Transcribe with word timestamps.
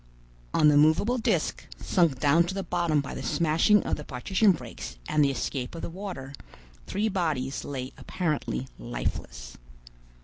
On 0.51 0.67
the 0.69 0.77
movable 0.77 1.19
disc, 1.19 1.63
sunk 1.79 2.19
down 2.19 2.43
to 2.45 2.55
the 2.55 2.63
bottom 2.63 3.01
by 3.01 3.13
the 3.13 3.21
smashing 3.21 3.83
of 3.83 3.97
the 3.97 4.03
partition 4.03 4.51
breaks 4.51 4.97
and 5.07 5.23
the 5.23 5.29
escape 5.29 5.75
of 5.75 5.83
the 5.83 5.91
water, 5.91 6.33
three 6.87 7.07
bodies 7.07 7.63
lay 7.63 7.93
apparently 7.99 8.67
lifeless. 8.79 9.59